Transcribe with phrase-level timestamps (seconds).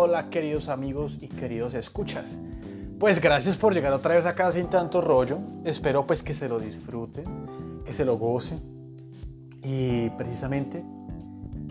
[0.00, 2.38] hola queridos amigos y queridos escuchas.
[3.00, 5.40] Pues gracias por llegar otra vez acá sin tanto rollo.
[5.64, 7.24] Espero pues que se lo disfruten,
[7.84, 8.60] que se lo gocen
[9.64, 10.84] y precisamente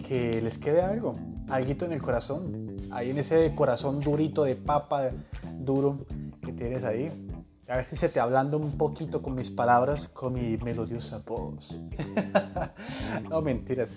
[0.05, 1.13] que les quede algo,
[1.47, 5.11] algo en el corazón, ahí en ese corazón durito de papa
[5.57, 5.99] duro
[6.45, 7.09] que tienes ahí.
[7.69, 11.77] A ver si se te hablando un poquito con mis palabras, con mi melodiosa voz.
[13.29, 13.89] no, mentiras.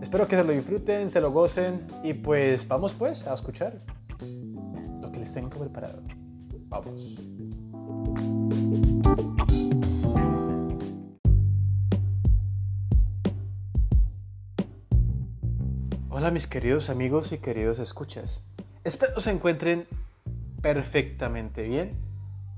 [0.00, 3.80] Espero que se lo disfruten, se lo gocen y pues vamos pues a escuchar
[5.00, 6.02] lo que les tengo preparado.
[6.68, 7.16] Vamos.
[16.10, 18.44] Hola mis queridos amigos y queridos escuchas.
[18.84, 19.88] Espero se encuentren
[20.62, 22.05] perfectamente bien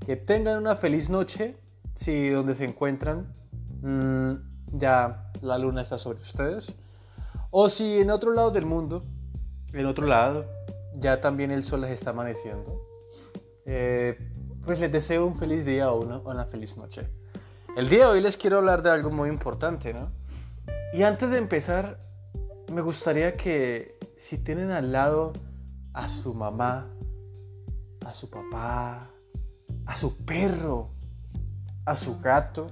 [0.09, 1.55] que tengan una feliz noche.
[1.93, 3.31] Si donde se encuentran
[3.83, 4.31] mm,
[4.75, 6.73] ya la luna está sobre ustedes.
[7.51, 9.03] O si en otro lado del mundo,
[9.71, 10.47] en otro lado,
[10.93, 12.81] ya también el sol les está amaneciendo.
[13.67, 14.17] Eh,
[14.65, 17.07] pues les deseo un feliz día o una, una feliz noche.
[17.77, 20.11] El día de hoy les quiero hablar de algo muy importante, ¿no?
[20.91, 21.99] Y antes de empezar,
[22.73, 25.33] me gustaría que si tienen al lado
[25.93, 26.87] a su mamá,
[28.03, 29.11] a su papá,
[29.89, 30.89] a su perro,
[31.83, 32.67] a su gato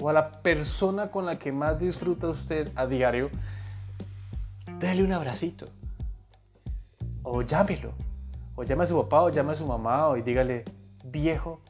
[0.00, 3.28] o a la persona con la que más disfruta usted a diario,
[4.78, 5.66] déle un abracito.
[7.24, 7.92] O llámelo.
[8.54, 10.64] O llame a su papá o llame a su mamá y dígale
[11.06, 11.60] viejo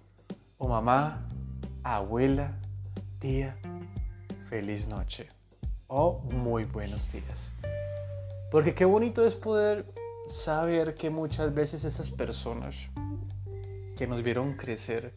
[0.58, 1.24] o mamá,
[1.82, 2.52] abuela,
[3.20, 3.56] tía,
[4.50, 5.30] feliz noche.
[5.86, 7.50] O muy buenos días.
[8.50, 9.86] Porque qué bonito es poder
[10.28, 12.74] saber que muchas veces esas personas
[13.97, 15.12] que nos vieron crecer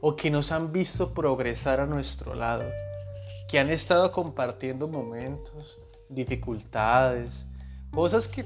[0.00, 2.64] o que nos han visto progresar a nuestro lado,
[3.48, 7.46] que han estado compartiendo momentos, dificultades,
[7.90, 8.44] cosas que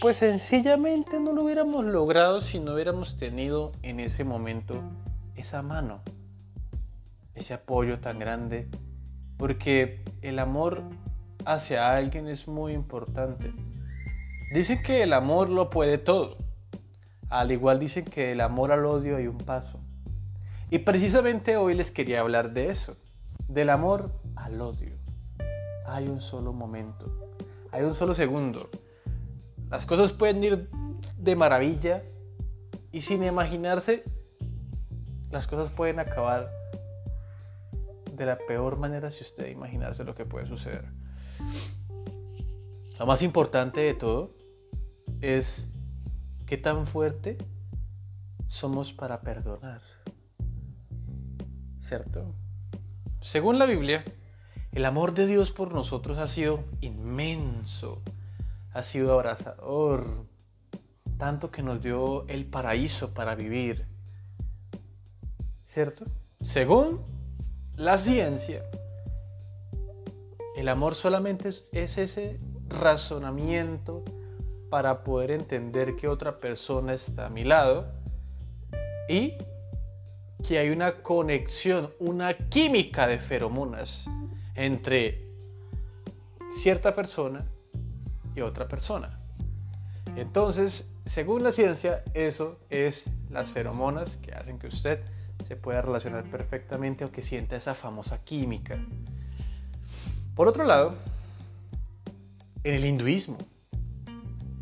[0.00, 4.82] pues sencillamente no lo hubiéramos logrado si no hubiéramos tenido en ese momento
[5.36, 6.02] esa mano,
[7.34, 8.68] ese apoyo tan grande,
[9.38, 10.82] porque el amor
[11.46, 13.52] hacia alguien es muy importante.
[14.52, 16.36] Dicen que el amor lo puede todo.
[17.34, 19.80] Al igual dicen que del amor al odio hay un paso.
[20.70, 22.96] Y precisamente hoy les quería hablar de eso,
[23.48, 24.92] del amor al odio.
[25.84, 27.34] Hay un solo momento,
[27.72, 28.68] hay un solo segundo.
[29.68, 30.70] Las cosas pueden ir
[31.18, 32.04] de maravilla
[32.92, 34.04] y sin imaginarse,
[35.32, 36.52] las cosas pueden acabar
[38.12, 40.84] de la peor manera si usted imaginarse lo que puede suceder.
[42.96, 44.30] Lo más importante de todo
[45.20, 45.66] es
[46.46, 47.38] ¿Qué tan fuerte
[48.48, 49.80] somos para perdonar?
[51.80, 52.34] ¿Cierto?
[53.20, 54.04] Según la Biblia,
[54.72, 58.02] el amor de Dios por nosotros ha sido inmenso,
[58.72, 60.26] ha sido abrazador,
[61.16, 63.86] tanto que nos dio el paraíso para vivir.
[65.64, 66.04] ¿Cierto?
[66.42, 67.00] Según
[67.76, 68.62] la ciencia,
[70.56, 72.38] el amor solamente es, ese
[72.68, 74.04] razonamiento
[74.74, 77.86] para poder entender que otra persona está a mi lado
[79.08, 79.34] y
[80.44, 84.04] que hay una conexión, una química de feromonas
[84.56, 85.28] entre
[86.50, 87.46] cierta persona
[88.34, 89.20] y otra persona.
[90.16, 95.04] Entonces, según la ciencia, eso es las feromonas que hacen que usted
[95.46, 98.76] se pueda relacionar perfectamente o que sienta esa famosa química.
[100.34, 100.96] Por otro lado,
[102.64, 103.38] en el hinduismo,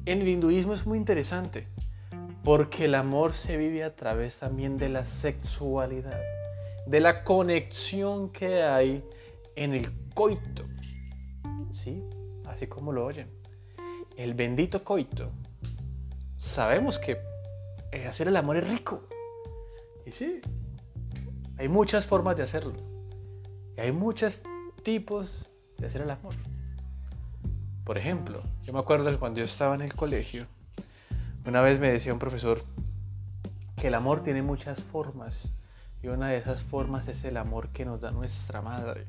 [0.06, 1.66] en el hinduismo es muy interesante
[2.44, 6.20] porque el amor se vive a través también de la sexualidad,
[6.86, 9.04] de la conexión que hay
[9.54, 10.64] en el coito.
[11.70, 12.02] ¿Sí?
[12.46, 13.28] Así como lo oyen.
[14.16, 15.30] El bendito coito.
[16.36, 17.18] Sabemos que
[18.08, 19.02] hacer el amor es rico.
[20.04, 20.40] Y sí,
[21.58, 22.74] hay muchas formas de hacerlo.
[23.78, 24.42] Hay muchos
[24.82, 25.48] tipos
[25.78, 26.34] de hacer el amor.
[27.92, 30.46] Por ejemplo, yo me acuerdo que cuando yo estaba en el colegio,
[31.44, 32.64] una vez me decía un profesor
[33.76, 35.52] que el amor tiene muchas formas
[36.02, 39.04] y una de esas formas es el amor que nos da nuestra madre.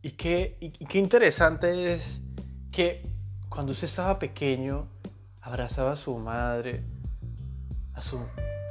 [0.00, 0.56] Y qué,
[0.88, 2.22] qué interesante es
[2.70, 3.04] que
[3.50, 4.86] cuando usted estaba pequeño
[5.42, 6.82] abrazaba a su madre,
[7.92, 8.18] a su,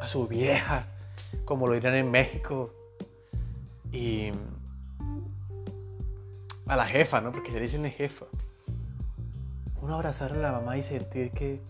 [0.01, 0.88] a su vieja,
[1.45, 2.74] como lo dirán en México,
[3.92, 4.31] y
[6.66, 7.31] a la jefa, ¿no?
[7.31, 8.25] Porque le dicen jefa
[9.81, 11.62] uno abrazar a la mamá y sentir que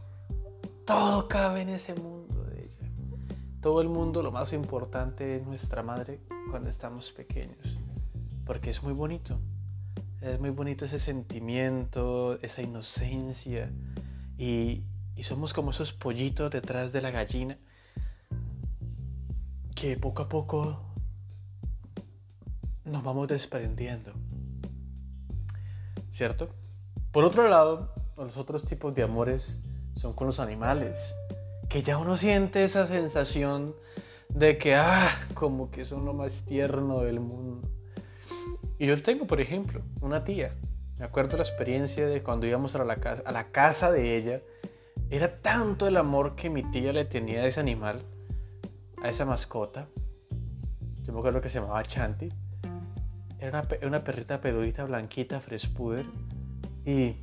[0.86, 2.92] todo cabe en ese mundo de ella.
[3.62, 6.20] Todo el mundo, lo más importante es nuestra madre
[6.50, 7.78] cuando estamos pequeños,
[8.46, 9.40] porque es muy bonito.
[10.20, 13.72] Es muy bonito ese sentimiento, esa inocencia
[14.38, 14.84] y,
[15.16, 17.58] y somos como esos pollitos detrás de la gallina
[19.74, 20.80] que poco a poco
[22.86, 24.12] nos vamos desprendiendo.
[26.12, 26.54] ¿Cierto?
[27.12, 29.62] Por otro lado, los otros tipos de amores
[29.96, 30.98] son con los animales,
[31.70, 33.76] que ya uno siente esa sensación
[34.30, 37.68] de que, ah, como que son lo más tierno del mundo.
[38.80, 40.56] Y yo tengo, por ejemplo, una tía.
[40.98, 44.42] Me acuerdo la experiencia de cuando íbamos a la casa, a la casa de ella.
[45.10, 48.02] Era tanto el amor que mi tía le tenía a ese animal,
[49.04, 49.88] a esa mascota.
[51.04, 52.30] Yo me acuerdo que se llamaba Chanti.
[53.40, 56.06] Era una, perrita pedudita, blanquita, frespuder.
[56.86, 57.18] Y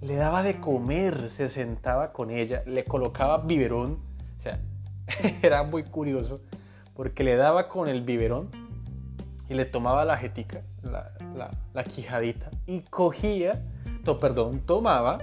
[0.00, 3.98] le daba de comer, se sentaba con ella, le colocaba biberón.
[4.38, 4.60] O sea,
[5.42, 6.40] era muy curioso
[6.94, 8.50] porque le daba con el biberón
[9.48, 11.12] y le tomaba la jetica, la,
[11.72, 13.62] la, quijadita, y cogía,
[14.20, 15.18] perdón, tomaba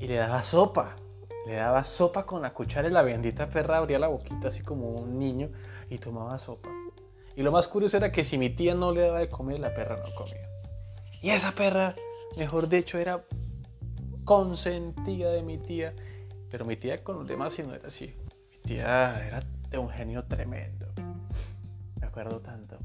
[0.00, 0.96] y le daba sopa.
[1.46, 4.90] Le daba sopa con la cuchara y la bendita perra abría la boquita así como
[4.90, 5.50] un niño
[5.88, 6.68] y tomaba sopa.
[7.36, 9.74] Y lo más curioso era que si mi tía no le daba de comer, la
[9.74, 10.46] perra no comía.
[11.22, 11.94] Y esa perra,
[12.36, 13.24] mejor dicho, era
[14.28, 15.94] consentida de mi tía.
[16.50, 18.14] Pero mi tía con los demás sí no era así.
[18.50, 19.40] Mi tía era
[19.70, 20.86] de un genio tremendo.
[21.98, 22.76] Me acuerdo tanto.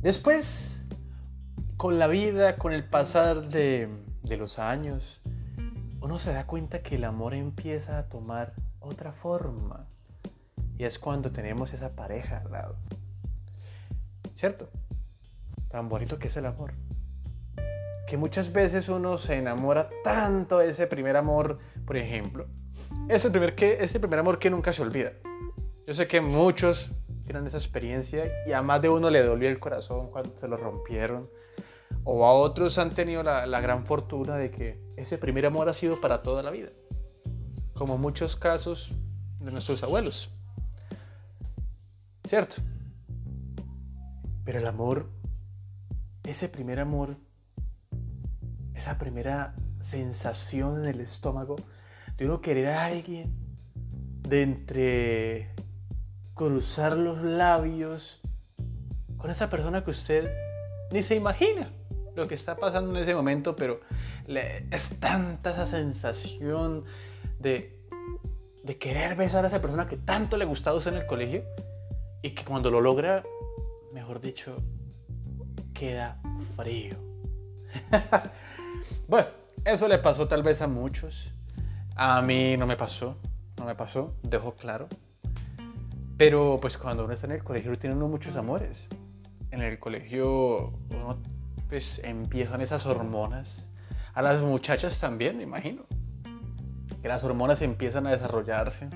[0.00, 0.80] Después,
[1.76, 3.88] con la vida, con el pasar de,
[4.38, 5.20] los años,
[6.00, 9.88] uno se da cuenta que el amor empieza a tomar otra forma.
[10.78, 12.76] Y es cuando tenemos esa pareja al lado.
[14.36, 14.70] ¿Cierto?
[15.68, 16.74] Tan bonito que es el amor.
[18.06, 22.46] Que muchas veces uno se enamora tanto de ese primer amor, por ejemplo.
[23.08, 25.12] Es el primer, que, es primer amor que nunca se olvida.
[25.86, 26.92] Yo sé que muchos
[27.24, 30.56] tienen esa experiencia y a más de uno le dolió el corazón cuando se lo
[30.56, 31.28] rompieron.
[32.04, 35.74] O a otros han tenido la, la gran fortuna de que ese primer amor ha
[35.74, 36.70] sido para toda la vida.
[37.74, 38.92] Como muchos casos
[39.40, 40.30] de nuestros abuelos.
[42.24, 42.56] ¿Cierto?
[44.44, 45.08] Pero el amor,
[46.24, 47.16] ese primer amor,
[48.74, 51.56] esa primera sensación en el estómago
[52.16, 53.34] de uno querer a alguien,
[54.28, 55.50] de entre
[56.34, 58.20] cruzar los labios
[59.16, 60.30] con esa persona que usted
[60.90, 61.72] ni se imagina
[62.14, 63.80] lo que está pasando en ese momento, pero
[64.26, 66.84] es tanta esa sensación
[67.38, 67.80] de,
[68.62, 71.42] de querer besar a esa persona que tanto le gustaba usted en el colegio
[72.22, 73.24] y que cuando lo logra,
[73.92, 74.56] mejor dicho,
[75.72, 76.20] queda
[76.56, 77.11] frío.
[79.08, 79.28] bueno,
[79.64, 81.32] eso le pasó tal vez a muchos.
[81.96, 83.16] A mí no me pasó,
[83.58, 84.88] no me pasó, dejo claro.
[86.16, 88.78] Pero pues cuando uno está en el colegio tiene uno muchos amores.
[89.50, 91.18] En el colegio uno
[91.68, 93.68] pues empiezan esas hormonas.
[94.14, 95.84] A las muchachas también, me imagino.
[97.00, 98.88] Que las hormonas empiezan a desarrollarse.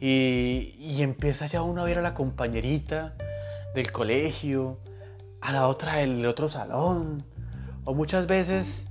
[0.00, 3.14] Y, y empieza ya uno a ver a la compañerita
[3.74, 4.78] del colegio,
[5.40, 7.24] a la otra del otro salón.
[7.84, 8.84] O muchas veces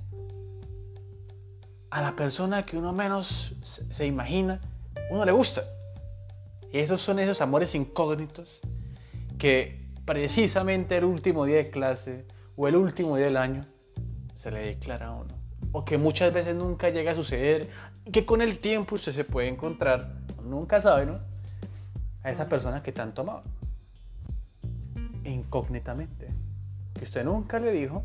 [1.90, 3.54] a la persona que uno menos
[3.90, 4.60] se imagina,
[5.10, 5.64] uno le gusta.
[6.72, 8.60] Y esos son esos amores incógnitos
[9.38, 12.26] que precisamente el último día de clase
[12.56, 13.64] o el último día del año
[14.36, 15.34] se le declara a uno.
[15.72, 17.68] O que muchas veces nunca llega a suceder
[18.04, 21.20] y que con el tiempo usted se puede encontrar, nunca sabe, ¿no?
[22.22, 23.42] A esa persona que tanto amaba.
[25.24, 26.28] Incógnitamente.
[26.94, 28.04] Que usted nunca le dijo,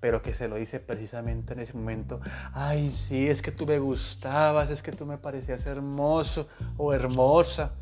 [0.00, 2.20] pero que se lo dice precisamente en ese momento.
[2.52, 7.74] Ay, sí, es que tú me gustabas, es que tú me parecías hermoso o hermosa.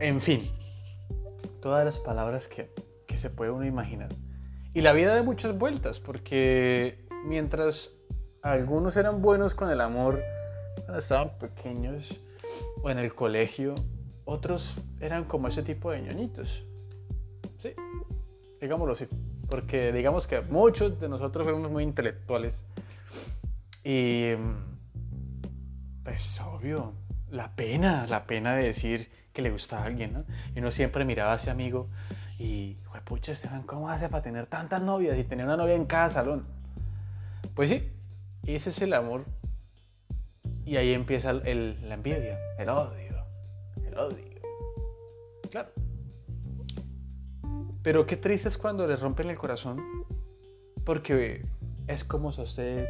[0.00, 0.48] En fin,
[1.60, 2.70] todas las palabras que,
[3.06, 4.08] que se puede uno imaginar.
[4.74, 7.90] Y la vida de muchas vueltas, porque mientras
[8.42, 10.22] algunos eran buenos con el amor
[10.84, 12.20] cuando estaban pequeños
[12.82, 13.74] o en el colegio,
[14.24, 16.62] otros eran como ese tipo de ñoñitos.
[17.60, 17.72] Sí,
[18.60, 19.08] digámoslo así.
[19.48, 22.54] Porque digamos que muchos de nosotros fuimos muy intelectuales.
[23.84, 24.32] Y
[26.04, 26.94] pues obvio,
[27.30, 30.24] la pena, la pena de decir que le gusta a alguien, ¿no?
[30.54, 31.88] Y uno siempre miraba a ese amigo
[32.38, 36.10] y, pucha, Esteban, ¿cómo hace para tener tantas novias y tener una novia en cada
[36.10, 36.46] salón?
[37.54, 37.90] Pues sí,
[38.44, 39.24] ese es el amor.
[40.64, 43.24] Y ahí empieza el, la envidia, el odio,
[43.86, 44.40] el odio.
[45.50, 45.70] Claro.
[47.88, 49.80] Pero qué triste es cuando le rompen el corazón,
[50.84, 51.42] porque
[51.86, 52.86] es como si a usted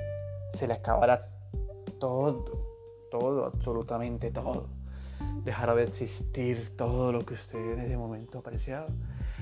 [0.52, 1.28] se le acabara
[2.00, 2.44] todo,
[3.08, 4.66] todo, absolutamente todo
[5.44, 8.88] dejará de existir todo lo que usted en ese momento apreciaba.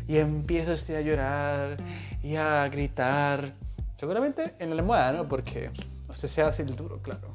[0.06, 1.78] Y empieza usted a llorar
[2.22, 3.54] y a gritar,
[3.96, 5.26] seguramente en la almohada, ¿no?
[5.26, 5.70] Porque
[6.10, 7.28] usted se hace el duro, claro.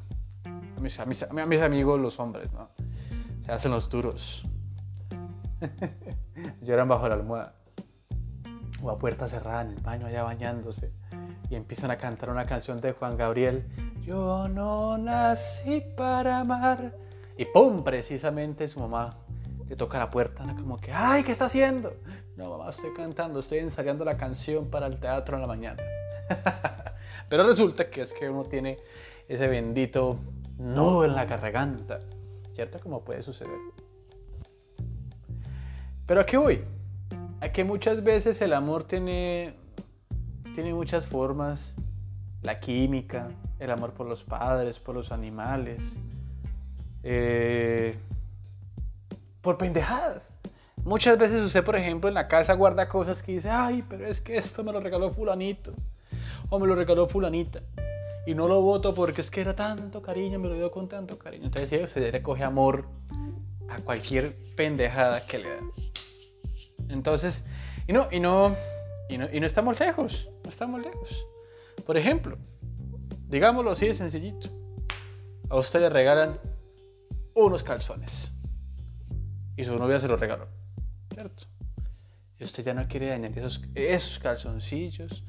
[0.46, 1.06] a mis, a
[1.46, 2.68] mis amigos los hombres, ¿no?
[3.44, 4.44] Se hacen los duros.
[6.62, 7.61] Lloran bajo la almohada.
[8.82, 10.92] O a puerta cerrada en el baño allá bañándose.
[11.48, 13.64] Y empiezan a cantar una canción de Juan Gabriel.
[14.02, 16.94] Yo no nací para amar.
[17.36, 17.84] Y ¡pum!
[17.84, 19.16] Precisamente su mamá
[19.68, 21.22] le toca la puerta, como que, ¡ay!
[21.22, 21.94] ¿Qué está haciendo?
[22.36, 25.82] No, mamá, estoy cantando, estoy ensayando la canción para el teatro en la mañana.
[27.28, 28.76] Pero resulta que es que uno tiene
[29.28, 30.18] ese bendito
[30.58, 32.00] nudo en la garganta,
[32.52, 32.80] ¿cierto?
[32.80, 33.56] Como puede suceder.
[36.06, 36.62] Pero aquí voy.
[37.50, 39.54] Que muchas veces el amor tiene,
[40.54, 41.74] tiene muchas formas.
[42.42, 45.80] La química, el amor por los padres, por los animales,
[47.04, 47.96] eh,
[49.40, 50.28] por pendejadas.
[50.84, 54.20] Muchas veces usted, por ejemplo, en la casa guarda cosas que dice, ay, pero es
[54.20, 55.72] que esto me lo regaló fulanito,
[56.48, 57.60] o me lo regaló fulanita,
[58.26, 61.18] y no lo voto porque es que era tanto cariño, me lo dio con tanto
[61.18, 61.44] cariño.
[61.44, 62.86] Entonces, sí, usted le coge amor
[63.68, 65.91] a cualquier pendejada que le da.
[66.92, 67.44] Entonces,
[67.86, 68.54] y no, y no,
[69.08, 71.26] y no, y no estamos lejos, no estamos lejos.
[71.86, 72.38] Por ejemplo,
[73.28, 74.48] digámoslo así de sencillito,
[75.48, 76.38] a usted le regalan
[77.34, 78.32] unos calzones
[79.56, 80.48] y su novia se los regaló,
[81.12, 81.44] ¿cierto?
[82.38, 85.24] Y usted ya no quiere dañar esos, esos calzoncillos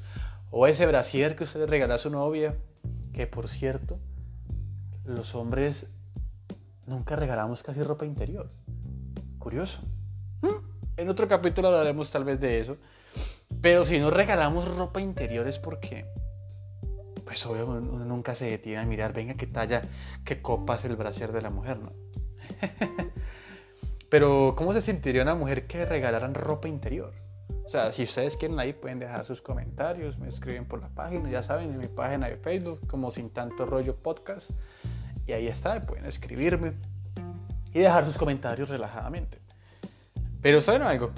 [0.50, 2.56] o ese brasier que usted le regaló a su novia,
[3.12, 3.98] que por cierto,
[5.04, 5.86] los hombres
[6.86, 8.50] nunca regalamos casi ropa interior.
[9.38, 9.80] Curioso.
[10.96, 12.76] En otro capítulo hablaremos tal vez de eso.
[13.60, 16.06] Pero si no regalamos ropa interior es porque,
[17.24, 19.82] pues obvio, uno nunca se detiene a mirar, venga, qué talla,
[20.24, 21.92] qué copa es el brasier de la mujer, ¿no?
[24.10, 27.12] Pero, ¿cómo se sentiría una mujer que regalaran ropa interior?
[27.64, 31.28] O sea, si ustedes quieren ahí pueden dejar sus comentarios, me escriben por la página,
[31.30, 34.50] ya saben, en mi página de Facebook, como Sin Tanto Rollo Podcast.
[35.26, 36.74] Y ahí está, pueden escribirme
[37.72, 39.43] y dejar sus comentarios relajadamente.
[40.44, 41.10] Pero ¿saben algo?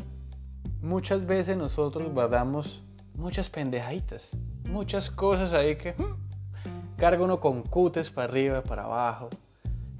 [0.80, 2.80] Muchas veces nosotros guardamos
[3.12, 4.30] muchas pendejaditas,
[4.68, 9.28] muchas cosas ahí que hmm, carga uno con cutes para arriba, para abajo,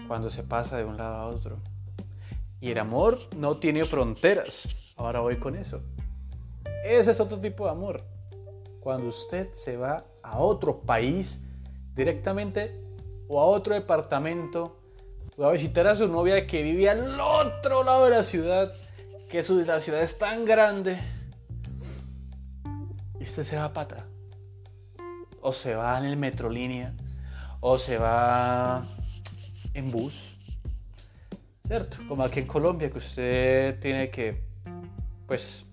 [0.07, 1.57] cuando se pasa de un lado a otro.
[2.61, 4.69] Y el amor no tiene fronteras.
[4.97, 5.81] Ahora voy con eso.
[6.85, 8.03] Ese es otro tipo de amor.
[8.79, 11.37] Cuando usted se va a otro país
[11.97, 12.81] directamente
[13.27, 14.79] o a otro departamento
[15.37, 18.73] o a visitar a su novia que vive al otro lado de la ciudad
[19.29, 20.99] que su, la ciudad es tan grande
[23.19, 24.05] y usted se va a pata.
[25.41, 26.93] O se va en el metrolínea,
[27.61, 28.87] o se va
[29.75, 30.35] en bus.
[31.67, 31.99] ¿Cierto?
[32.09, 34.45] Como aquí en Colombia, que usted tiene que,
[35.27, 35.65] pues,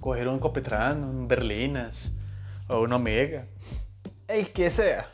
[0.00, 2.12] coger un Copetrán, un Berlinas
[2.68, 3.46] o un Omega,
[4.28, 5.08] el que sea,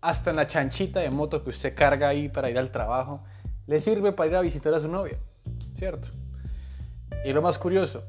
[0.00, 3.24] hasta en la chanchita de moto que usted carga ahí para ir al trabajo,
[3.66, 5.18] le sirve para ir a visitar a su novia,
[5.76, 6.08] ¿cierto?
[7.26, 8.04] Y lo más curioso,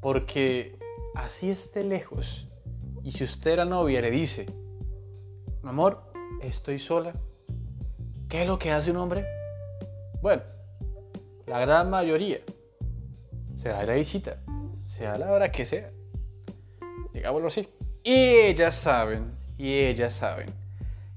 [0.00, 0.78] porque
[1.16, 2.46] así esté lejos,
[3.02, 4.46] y si usted la novia le dice,
[5.64, 6.04] amor,
[6.40, 7.12] estoy sola,
[8.28, 9.26] ¿qué es lo que hace un hombre?
[10.20, 10.42] Bueno,
[11.48, 12.38] la gran mayoría
[13.56, 14.36] se da la visita,
[14.84, 15.90] sea la hora que sea,
[17.12, 17.68] digámoslo así.
[18.04, 20.46] Y ellas saben, y ellas saben,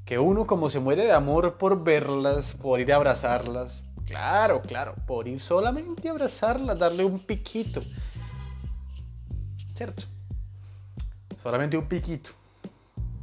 [0.04, 4.96] que uno como se muere de amor por verlas, por ir a abrazarlas, Claro, claro,
[5.08, 7.82] por ir solamente a abrazarla, darle un piquito.
[9.76, 10.04] ¿Cierto?
[11.42, 12.30] Solamente un piquito.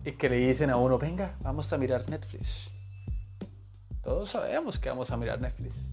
[0.05, 2.71] Y que le dicen a uno, venga, vamos a mirar Netflix.
[4.03, 5.89] Todos sabemos que vamos a mirar Netflix.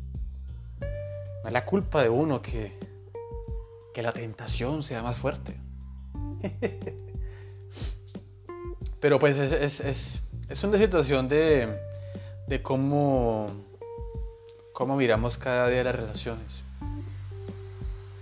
[0.82, 2.78] No es la culpa de uno que,
[3.94, 5.56] que la tentación sea más fuerte.
[9.00, 11.80] Pero pues es, es, es una situación de,
[12.48, 13.69] de cómo
[14.80, 16.64] cómo miramos cada día las relaciones.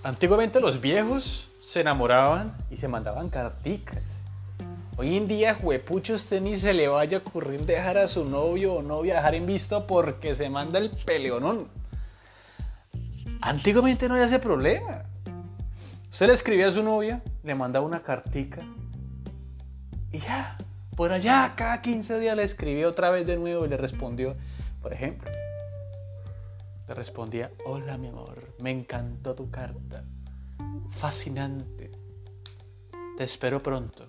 [0.02, 4.02] Antiguamente los viejos se enamoraban y se mandaban carticas.
[4.98, 8.74] Hoy en día, juepucho, usted ni se le vaya a ocurrir dejar a su novio
[8.74, 11.68] o novia dejar en visto porque se manda el peleonón.
[13.40, 15.04] Antiguamente no había ese problema.
[16.12, 18.64] Usted le escribía a su novia, le mandaba una cartica
[20.12, 20.58] y ya,
[20.96, 24.36] por allá, cada 15 días le escribía otra vez de nuevo y le respondió,
[24.82, 25.30] por ejemplo,
[26.88, 30.06] le respondía, hola mi amor, me encantó tu carta,
[31.00, 31.92] fascinante,
[33.18, 34.06] te espero pronto.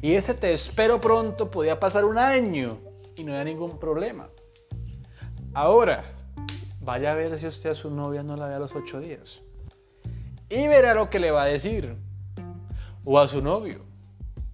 [0.00, 2.78] Y ese te espero pronto podía pasar un año
[3.16, 4.28] y no había ningún problema.
[5.54, 6.04] Ahora,
[6.80, 9.42] vaya a ver si usted a su novia no la ve a los ocho días.
[10.48, 11.96] Y verá lo que le va a decir.
[13.04, 13.80] O a su novio.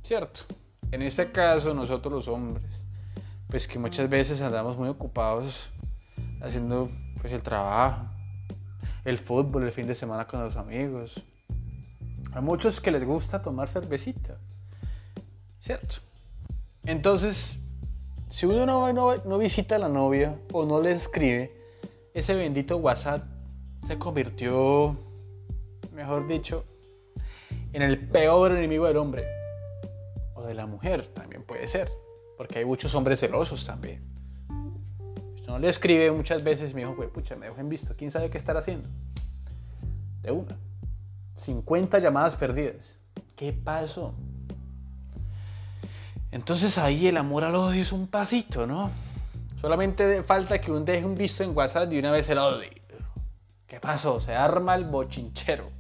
[0.03, 0.43] ¿Cierto?
[0.91, 2.85] En este caso, nosotros los hombres
[3.55, 5.71] pues que muchas veces andamos muy ocupados
[6.45, 8.07] haciendo pues el trabajo,
[9.05, 11.23] el fútbol, el fin de semana con los amigos.
[12.33, 14.37] A muchos que les gusta tomar cervecita,
[15.59, 15.97] ¿cierto?
[16.85, 17.57] Entonces,
[18.29, 21.53] si uno no, no, visita a la novia o no le escribe,
[22.13, 23.23] ese bendito WhatsApp
[23.87, 24.97] se convirtió,
[25.93, 26.65] mejor dicho,
[27.73, 29.25] en el peor enemigo del hombre.
[30.35, 31.91] O de la mujer, también puede ser.
[32.37, 34.14] Porque hay muchos hombres celosos también.
[35.55, 37.95] No le escribe muchas veces, mi hijo, pucha, me dejo visto.
[37.97, 38.89] ¿Quién sabe qué estar haciendo?
[40.21, 40.59] De una.
[41.37, 42.97] 50 llamadas perdidas.
[43.37, 44.17] ¿Qué pasó?
[46.33, 48.91] Entonces ahí el amor al odio es un pasito, ¿no?
[49.61, 52.71] Solamente falta que un deje un visto en WhatsApp y una vez el odio.
[53.69, 54.19] ¿Qué pasó?
[54.19, 55.71] Se arma el bochinchero.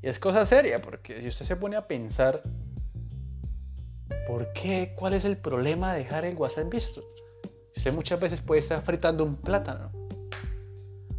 [0.00, 2.42] Y es cosa seria, porque si usted se pone a pensar,
[4.26, 4.94] ¿por qué?
[4.96, 7.02] ¿Cuál es el problema de dejar el WhatsApp visto?
[7.78, 9.92] Usted muchas veces puede estar fritando un plátano.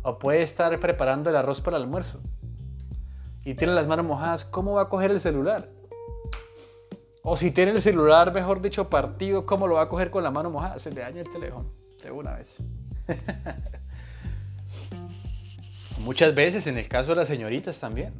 [0.01, 2.19] O puede estar preparando el arroz para el almuerzo.
[3.45, 5.69] Y tiene las manos mojadas, ¿cómo va a coger el celular?
[7.23, 10.31] O si tiene el celular, mejor dicho, partido, ¿cómo lo va a coger con la
[10.31, 10.79] mano mojada?
[10.79, 11.71] Se le daña el teléfono
[12.03, 12.61] de una vez.
[15.99, 18.13] Muchas veces, en el caso de las señoritas también,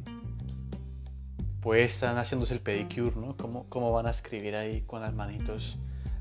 [1.60, 3.36] pues están haciéndose el pedicure, ¿no?
[3.36, 5.76] ¿Cómo, ¿Cómo van a escribir ahí con las manitos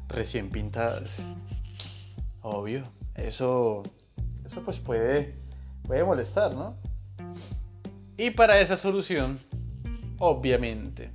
[0.09, 1.25] recién pintadas?
[2.41, 2.83] Obvio,
[3.15, 3.83] eso,
[4.45, 5.35] eso pues puede,
[5.83, 6.77] puede molestar, ¿no?
[8.17, 9.39] Y para esa solución,
[10.19, 11.11] obviamente,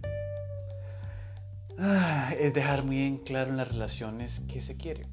[1.78, 5.07] ah, es dejar muy en claro en las relaciones que se quiere.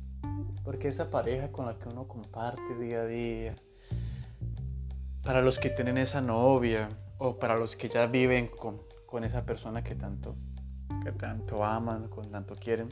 [0.63, 3.55] Porque esa pareja con la que uno comparte día a día,
[5.23, 9.45] para los que tienen esa novia o para los que ya viven con, con esa
[9.45, 10.35] persona que tanto,
[11.03, 12.89] que tanto aman, con tanto quieren,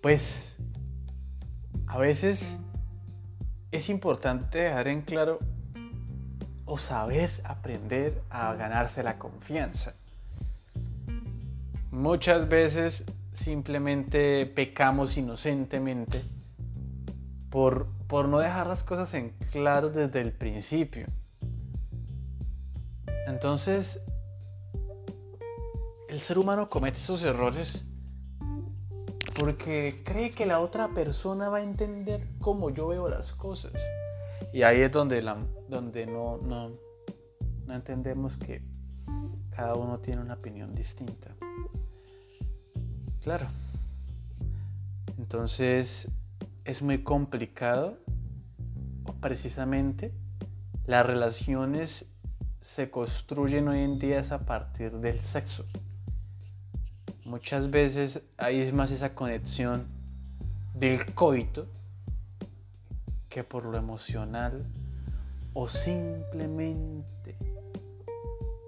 [0.00, 0.56] pues
[1.92, 2.56] a veces
[3.70, 5.40] es importante dejar en claro
[6.64, 9.92] o saber aprender a ganarse la confianza.
[11.90, 16.24] Muchas veces simplemente pecamos inocentemente
[17.50, 21.08] por, por no dejar las cosas en claro desde el principio.
[23.26, 24.00] Entonces,
[26.08, 27.84] el ser humano comete esos errores
[29.42, 33.72] porque cree que la otra persona va a entender cómo yo veo las cosas.
[34.52, 35.20] Y ahí es donde,
[35.68, 36.70] donde no, no,
[37.74, 38.62] entendemos que
[39.50, 41.34] cada uno tiene una opinión distinta.
[43.20, 43.48] Claro.
[45.18, 46.06] Entonces
[46.64, 47.98] es muy complicado
[49.20, 50.12] precisamente
[50.86, 52.06] las relaciones
[52.60, 55.64] se construyen hoy en día a partir del sexo.
[57.32, 59.86] Muchas veces hay más esa conexión
[60.74, 61.66] del coito
[63.30, 64.66] que por lo emocional
[65.54, 67.38] o simplemente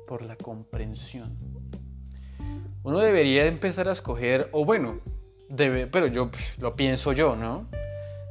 [0.08, 1.36] por la comprensión.
[2.84, 4.98] Uno debería empezar a escoger, o bueno,
[5.50, 7.66] debe, pero yo pues, lo pienso yo, ¿no?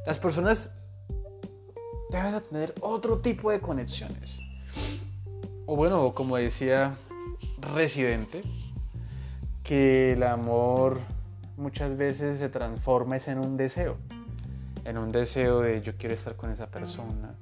[0.04, 0.74] Las personas
[2.10, 4.40] deben tener otro tipo de conexiones.
[5.66, 6.96] O bueno, como decía
[7.60, 8.42] Residente,
[9.64, 11.00] que el amor
[11.56, 13.96] muchas veces se transforma en un deseo
[14.84, 17.34] en un deseo de yo quiero estar con esa persona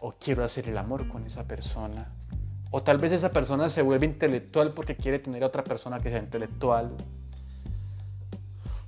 [0.00, 2.08] o quiero hacer el amor con esa persona.
[2.70, 6.08] O tal vez esa persona se vuelve intelectual porque quiere tener a otra persona que
[6.08, 6.90] sea intelectual.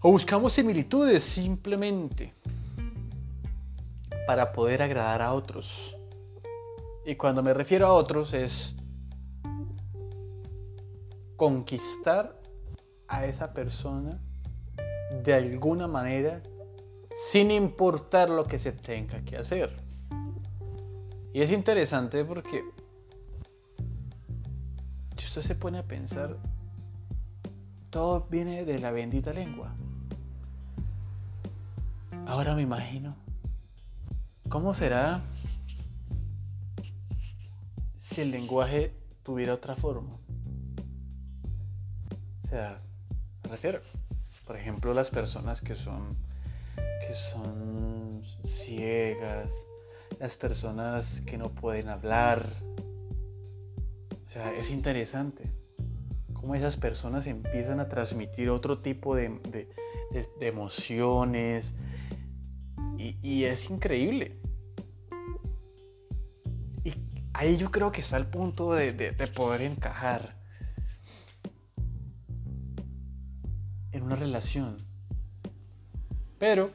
[0.01, 2.33] O buscamos similitudes simplemente
[4.27, 5.95] para poder agradar a otros.
[7.05, 8.75] Y cuando me refiero a otros es
[11.43, 12.39] conquistar
[13.09, 14.21] a esa persona
[15.25, 16.39] de alguna manera
[17.33, 19.73] sin importar lo que se tenga que hacer.
[21.33, 22.63] Y es interesante porque
[25.17, 26.37] si usted se pone a pensar,
[27.91, 29.75] todo viene de la bendita lengua.
[32.25, 33.17] Ahora me imagino,
[34.49, 35.25] ¿cómo será
[37.99, 40.22] si el lenguaje tuviera otra forma?
[42.53, 42.83] O sea,
[43.45, 43.81] me refiero,
[44.47, 46.19] por ejemplo, las personas que son
[46.77, 49.49] que son ciegas,
[50.21, 52.53] las personas que no pueden hablar.
[54.27, 55.45] O sea, es interesante
[56.35, 59.31] cómo esas personas empiezan a transmitir otro tipo de,
[60.43, 61.73] emociones
[62.99, 64.37] y, es increíble.
[66.85, 66.93] Y
[67.33, 68.93] ahí yo creo que está el punto de
[69.35, 70.42] poder encajar
[76.39, 76.71] Pero,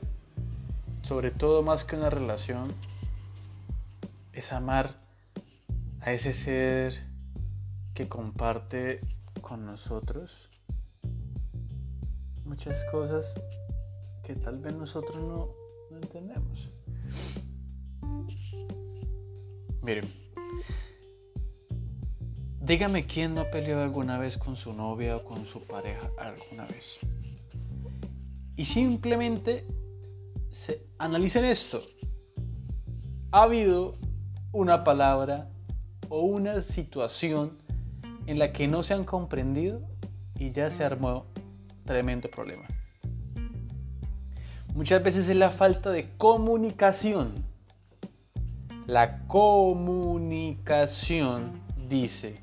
[1.01, 2.73] sobre todo más que una relación,
[4.33, 4.95] es amar
[6.01, 7.05] a ese ser
[7.93, 9.01] que comparte
[9.41, 10.31] con nosotros
[12.45, 13.25] muchas cosas
[14.23, 15.49] que tal vez nosotros no,
[15.91, 16.69] no entendemos.
[19.81, 20.05] Miren,
[22.61, 26.97] dígame quién no peleó alguna vez con su novia o con su pareja alguna vez.
[28.57, 29.65] Y simplemente
[30.51, 31.79] se, analicen esto.
[33.31, 33.93] Ha habido
[34.51, 35.47] una palabra
[36.09, 37.59] o una situación
[38.25, 39.83] en la que no se han comprendido
[40.39, 41.27] y ya se armó
[41.85, 42.65] tremendo problema.
[44.73, 47.35] Muchas veces es la falta de comunicación.
[48.87, 52.41] La comunicación dice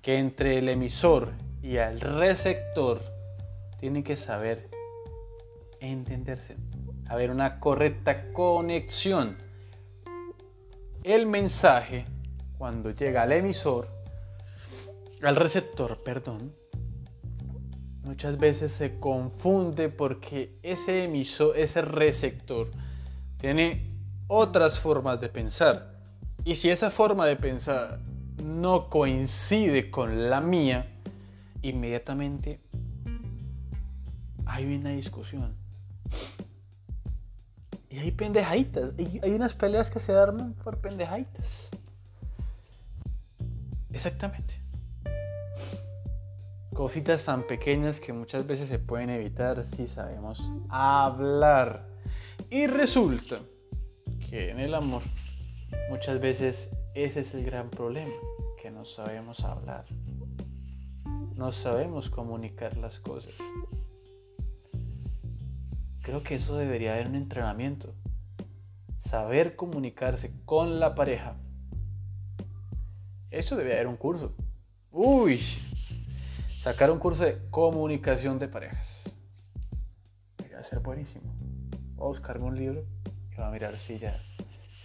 [0.00, 3.02] que entre el emisor y el receptor
[3.78, 4.69] tienen que saber
[5.80, 6.56] entenderse,
[7.08, 9.36] haber una correcta conexión.
[11.02, 12.04] El mensaje,
[12.58, 13.88] cuando llega al emisor,
[15.22, 16.52] al receptor, perdón,
[18.04, 22.68] muchas veces se confunde porque ese emisor, ese receptor,
[23.40, 23.90] tiene
[24.28, 25.98] otras formas de pensar.
[26.44, 28.00] Y si esa forma de pensar
[28.42, 30.86] no coincide con la mía,
[31.62, 32.60] inmediatamente
[34.46, 35.59] hay una discusión.
[37.88, 41.70] Y hay pendejaditas, hay unas peleas que se arman por pendejaditas.
[43.92, 44.60] Exactamente
[46.80, 51.86] cositas tan pequeñas que muchas veces se pueden evitar si sabemos hablar.
[52.48, 53.40] Y resulta
[54.30, 55.02] que en el amor
[55.90, 58.14] muchas veces ese es el gran problema,
[58.62, 59.84] que no sabemos hablar.
[61.36, 63.34] No sabemos comunicar las cosas.
[66.02, 67.94] Creo que eso debería haber un entrenamiento.
[69.00, 71.36] Saber comunicarse con la pareja.
[73.30, 74.34] Eso debería haber un curso.
[74.92, 75.40] Uy,
[76.60, 79.14] sacar un curso de comunicación de parejas.
[80.54, 81.32] Va a ser buenísimo.
[81.94, 82.84] Voy a buscarme un libro
[83.32, 84.14] y voy a mirar si ya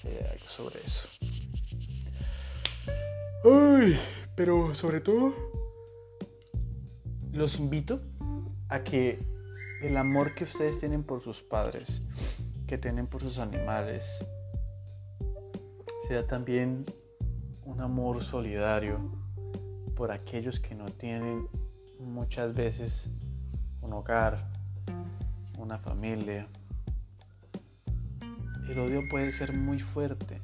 [0.05, 1.09] hay algo sobre eso.
[3.43, 3.99] Ay,
[4.35, 5.33] pero sobre todo,
[7.33, 8.01] los invito
[8.69, 9.19] a que
[9.85, 12.01] el amor que ustedes tienen por sus padres,
[12.65, 14.03] que tienen por sus animales,
[16.07, 16.85] sea también
[17.65, 18.99] un amor solidario
[19.95, 21.47] por aquellos que no tienen
[21.99, 23.11] muchas veces
[23.81, 24.49] un hogar,
[25.59, 26.47] una familia.
[28.67, 30.41] El odio puede ser muy fuerte,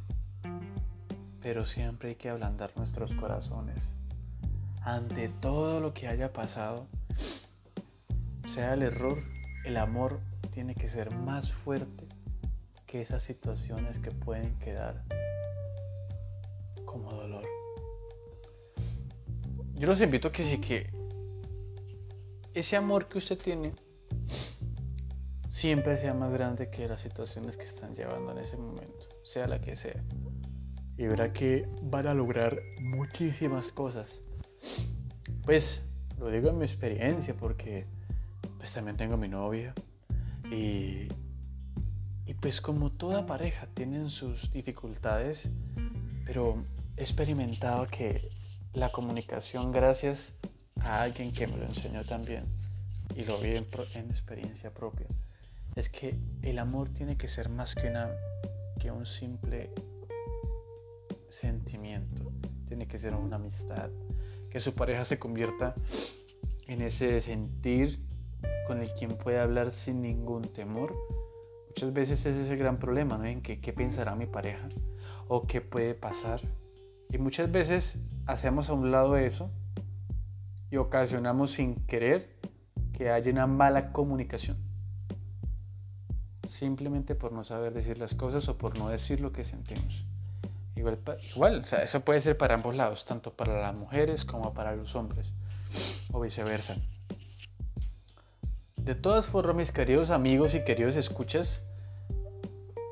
[1.42, 3.84] pero siempre hay que ablandar nuestros corazones.
[4.84, 6.86] Ante todo lo que haya pasado,
[8.52, 9.24] sea el error,
[9.64, 10.20] el amor
[10.54, 12.04] tiene que ser más fuerte
[12.86, 15.06] que esas situaciones que pueden quedar
[16.84, 17.46] como dolor.
[19.76, 20.90] Yo los invito a que sí que
[22.54, 23.72] ese amor que usted tiene
[25.50, 29.62] siempre sea más grande que las situaciones que están llevando en ese momento, sea la
[29.62, 30.04] que sea.
[30.98, 34.22] Y verá que van a lograr muchísimas cosas.
[35.46, 35.82] Pues
[36.20, 37.88] lo digo en mi experiencia porque
[38.62, 39.74] pues también tengo mi novia.
[40.52, 41.08] Y,
[42.28, 45.50] y pues como toda pareja tienen sus dificultades,
[46.28, 46.64] pero
[46.96, 48.30] he experimentado que
[48.74, 50.34] la comunicación gracias
[50.80, 52.46] a alguien que me lo enseñó también
[53.16, 53.66] y lo vi en,
[54.12, 55.08] experiencia propia,
[55.76, 58.12] es que el amor tiene que ser más que, una,
[58.80, 59.72] que un simple
[61.30, 62.32] sentimiento,
[62.68, 63.90] tiene que ser una amistad,
[64.52, 65.74] que su pareja se convierta
[66.68, 68.11] en ese sentir
[68.72, 70.96] con el quien puede hablar sin ningún temor.
[71.68, 73.26] Muchas veces ese es el gran problema, ¿no?
[73.26, 74.70] En que, qué pensará mi pareja
[75.28, 76.40] o qué puede pasar.
[77.10, 79.52] Y muchas veces hacemos a un lado eso
[80.70, 82.30] y ocasionamos sin querer
[82.94, 84.56] que haya una mala comunicación.
[86.48, 90.06] Simplemente por no saber decir las cosas o por no decir lo que sentimos.
[90.78, 90.98] Igual,
[91.36, 94.74] igual o sea, eso puede ser para ambos lados, tanto para las mujeres como para
[94.78, 95.34] los hombres,
[96.14, 96.78] o viceversa.
[98.84, 101.62] De todas formas, mis queridos amigos y queridos escuchas,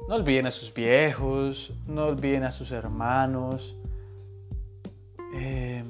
[0.07, 3.75] no olviden a sus viejos, no olviden a sus hermanos.
[5.33, 5.83] Eh,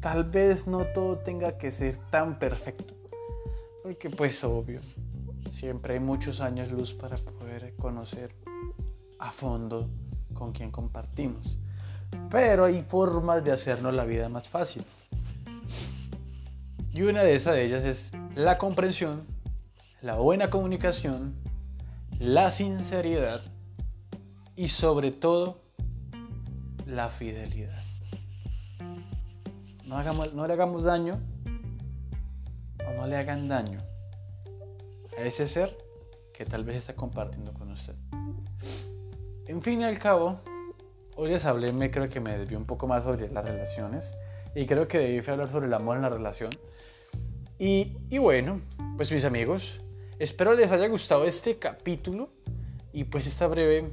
[0.00, 2.92] tal vez no todo tenga que ser tan perfecto.
[3.84, 4.80] Porque pues obvio,
[5.52, 8.34] siempre hay muchos años luz para poder conocer
[9.20, 9.88] a fondo
[10.34, 11.56] con quien compartimos.
[12.30, 14.84] Pero hay formas de hacernos la vida más fácil.
[17.00, 19.26] Y una de esas de ellas es la comprensión,
[20.02, 21.34] la buena comunicación,
[22.18, 23.40] la sinceridad
[24.54, 25.62] y sobre todo
[26.84, 27.82] la fidelidad.
[29.86, 31.18] No, hagamos, no le hagamos daño
[32.86, 33.78] o no le hagan daño
[35.18, 35.74] a ese ser
[36.34, 37.94] que tal vez está compartiendo con usted.
[39.46, 40.38] En fin y al cabo,
[41.16, 44.14] hoy les hablé, me creo que me desvió un poco más sobre las relaciones
[44.54, 46.50] y creo que debí hablar sobre el amor en la relación.
[47.62, 48.62] Y, bueno,
[48.96, 49.78] pues mis amigos,
[50.18, 52.30] espero les haya gustado este capítulo
[52.90, 53.92] y pues esta breve,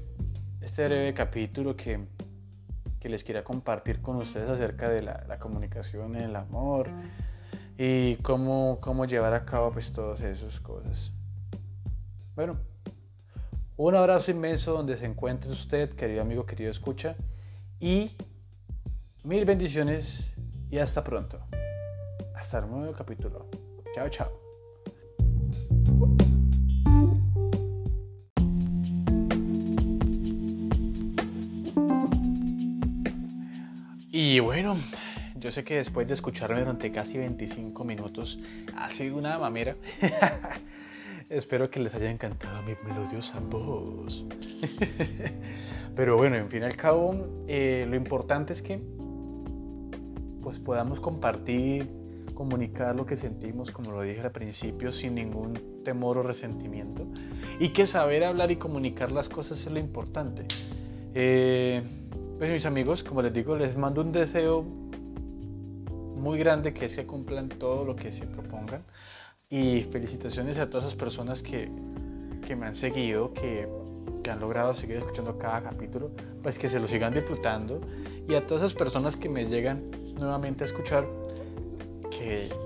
[0.61, 1.99] este breve capítulo que,
[2.97, 6.87] que les quería compartir con ustedes acerca de la, la comunicación, el amor
[7.77, 11.11] y cómo, cómo llevar a cabo pues todas esas cosas.
[12.37, 12.61] Bueno,
[13.75, 17.17] un abrazo inmenso donde se encuentre usted, querido amigo, querido escucha,
[17.81, 18.15] y
[19.25, 20.25] mil bendiciones
[20.71, 21.41] y hasta pronto.
[22.47, 23.45] Hasta el nuevo capítulo.
[23.93, 24.31] Chao, chao.
[34.09, 34.77] Y bueno,
[35.35, 38.39] yo sé que después de escucharme durante casi 25 minutos,
[38.77, 39.75] ha sido una mamera.
[41.29, 44.23] Espero que les haya encantado mi melodiosa voz.
[45.97, 48.79] Pero bueno, en fin y al cabo, eh, lo importante es que
[50.41, 51.85] pues podamos compartir,
[52.37, 57.07] comunicar lo que sentimos, como lo dije al principio, sin ningún temor o resentimiento.
[57.59, 60.45] Y que saber hablar y comunicar las cosas es lo importante.
[61.15, 61.81] Eh,
[62.37, 67.49] pues mis amigos, como les digo, les mando un deseo muy grande que se cumplan
[67.49, 68.83] todo lo que se propongan.
[69.49, 71.71] Y felicitaciones a todas esas personas que,
[72.45, 73.67] que me han seguido, que,
[74.23, 76.11] que, han logrado seguir escuchando cada capítulo,
[76.43, 77.81] pues que se lo sigan disfrutando.
[78.29, 81.07] Y a todas esas personas que me llegan nuevamente a escuchar,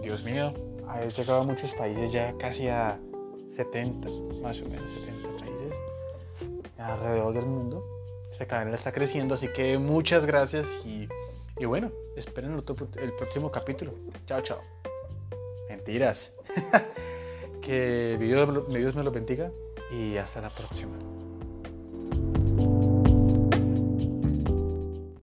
[0.01, 0.53] Dios mío,
[0.87, 2.99] ha llegado a muchos países ya casi a
[3.55, 4.09] 70,
[4.41, 5.73] más o menos 70 países
[6.77, 7.85] alrededor del mundo.
[8.31, 11.07] Esta cadena está creciendo, así que muchas gracias y,
[11.65, 12.63] bueno, esperen el,
[13.01, 13.93] el próximo capítulo.
[14.25, 14.61] Chao, chao.
[15.69, 16.33] Mentiras.
[17.61, 19.51] que Dios, Dios me lo bendiga
[19.91, 20.97] y hasta la próxima.